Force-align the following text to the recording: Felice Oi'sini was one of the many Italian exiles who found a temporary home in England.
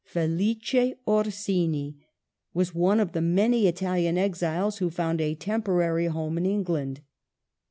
Felice 0.03 0.95
Oi'sini 1.07 1.93
was 2.55 2.73
one 2.73 2.99
of 2.99 3.11
the 3.11 3.21
many 3.21 3.67
Italian 3.67 4.17
exiles 4.17 4.79
who 4.79 4.89
found 4.89 5.21
a 5.21 5.35
temporary 5.35 6.07
home 6.07 6.39
in 6.39 6.45
England. 6.47 7.01